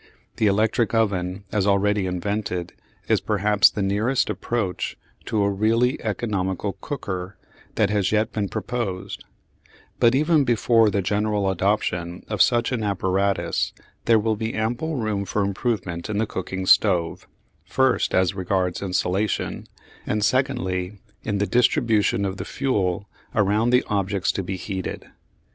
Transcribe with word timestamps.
The 0.37 0.47
electric 0.47 0.95
oven, 0.95 1.43
as 1.51 1.67
already 1.67 2.07
invented, 2.07 2.73
is 3.07 3.21
perhaps 3.21 3.69
the 3.69 3.83
nearest 3.83 4.31
approach 4.31 4.97
to 5.25 5.43
a 5.43 5.49
really 5.51 6.03
economical 6.03 6.73
"cooker" 6.81 7.37
that 7.75 7.91
has 7.91 8.11
yet 8.11 8.31
been 8.31 8.49
proposed; 8.49 9.23
but 9.99 10.15
even 10.15 10.43
before 10.43 10.89
the 10.89 11.03
general 11.03 11.51
adoption 11.51 12.25
of 12.29 12.41
such 12.41 12.71
an 12.71 12.81
apparatus 12.83 13.73
there 14.05 14.17
will 14.17 14.35
be 14.35 14.55
ample 14.55 14.95
room 14.95 15.23
for 15.23 15.43
improvement 15.43 16.09
in 16.09 16.17
the 16.17 16.25
cooking 16.25 16.65
stove, 16.65 17.27
first 17.63 18.15
as 18.15 18.33
regards 18.33 18.81
insulation, 18.81 19.67
and 20.07 20.25
secondly 20.25 20.97
in 21.21 21.37
the 21.37 21.45
distribution 21.45 22.25
of 22.25 22.37
the 22.37 22.43
fuel 22.43 23.07
around 23.35 23.69
the 23.69 23.83
objects 23.87 24.31
to 24.31 24.41
be 24.41 24.57
heated. 24.57 25.05